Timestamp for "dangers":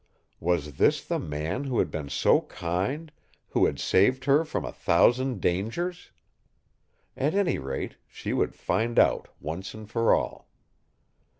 5.41-6.09